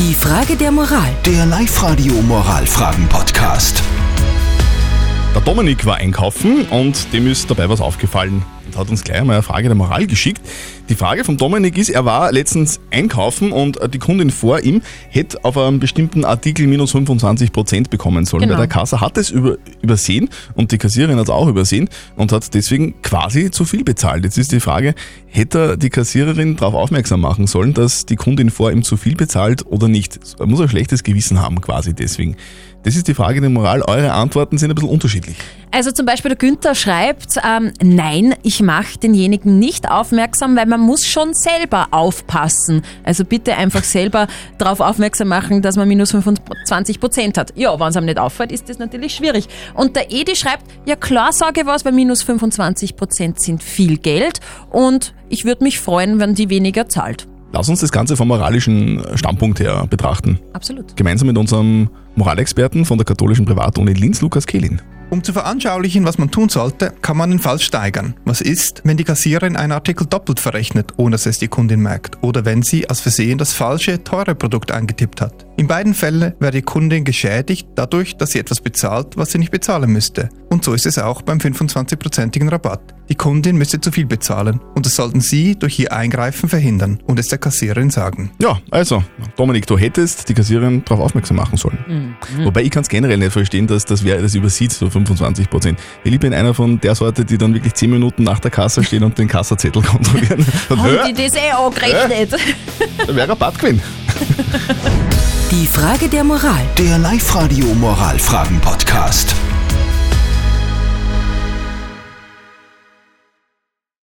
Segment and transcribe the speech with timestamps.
[0.00, 1.14] Die Frage der Moral.
[1.26, 3.82] Der Live-Radio Moralfragen-Podcast.
[5.34, 8.42] Der Dominik war einkaufen und dem ist dabei was aufgefallen
[8.76, 10.40] hat uns gleich mal eine Frage der Moral geschickt.
[10.88, 15.44] Die Frage vom Dominik ist, er war letztens einkaufen und die Kundin vor ihm hätte
[15.44, 18.42] auf einem bestimmten Artikel minus 25% bekommen sollen.
[18.42, 18.54] Genau.
[18.54, 22.32] Weil der Kasser hat es über, übersehen und die Kassiererin hat es auch übersehen und
[22.32, 24.24] hat deswegen quasi zu viel bezahlt.
[24.24, 24.94] Jetzt ist die Frage,
[25.28, 29.14] hätte er die Kassiererin darauf aufmerksam machen sollen, dass die Kundin vor ihm zu viel
[29.14, 30.18] bezahlt oder nicht?
[30.40, 32.36] Er muss ein schlechtes Gewissen haben quasi deswegen.
[32.82, 33.82] Das ist die Frage der Moral.
[33.82, 35.36] Eure Antworten sind ein bisschen unterschiedlich.
[35.70, 40.80] Also zum Beispiel der Günther schreibt, ähm, nein, ich mache denjenigen nicht aufmerksam, weil man
[40.80, 42.82] muss schon selber aufpassen.
[43.04, 44.26] Also bitte einfach selber
[44.56, 47.52] darauf aufmerksam machen, dass man minus 25 Prozent hat.
[47.54, 49.46] Ja, wenn es einem nicht auffällt, ist das natürlich schwierig.
[49.74, 54.40] Und der Edi schreibt, ja klar sage was, weil minus 25 Prozent sind viel Geld
[54.70, 57.28] und ich würde mich freuen, wenn die weniger zahlt.
[57.52, 60.38] Lass uns das Ganze vom moralischen Standpunkt her betrachten.
[60.52, 60.96] Absolut.
[60.96, 64.80] Gemeinsam mit unserem Moralexperten von der katholischen Privatuni Linz, Lukas Kehlin.
[65.10, 68.14] Um zu veranschaulichen, was man tun sollte, kann man den Fall steigern.
[68.30, 72.22] Was ist, wenn die Kassiererin einen Artikel doppelt verrechnet, ohne dass es die Kundin merkt,
[72.22, 75.46] oder wenn sie aus Versehen das falsche, teure Produkt eingetippt hat?
[75.56, 79.50] In beiden Fällen wäre die Kundin geschädigt dadurch, dass sie etwas bezahlt, was sie nicht
[79.50, 80.28] bezahlen müsste.
[80.48, 82.94] Und so ist es auch beim 25%igen Rabatt.
[83.10, 87.18] Die Kundin müsste zu viel bezahlen und das sollten Sie durch Ihr Eingreifen verhindern und
[87.18, 88.30] es der Kassiererin sagen.
[88.40, 89.02] Ja, also,
[89.36, 92.14] Dominik, du hättest die Kassiererin darauf aufmerksam machen sollen.
[92.44, 95.80] Wobei ich kann es generell nicht verstehen, dass das wer das übersieht, so 25 Prozent.
[96.04, 99.04] Ich bin einer von der Sorte, die dann wirklich 10 Minuten nach der Kasse stehen
[99.04, 100.46] und den Kassazettel kontrollieren.
[100.68, 102.32] Haben die das eh angerechnet?
[103.06, 103.82] Da wäre Rabatt gewesen.
[105.50, 106.62] Die Frage der Moral.
[106.78, 109.34] Der Live-Radio Moralfragen-Podcast.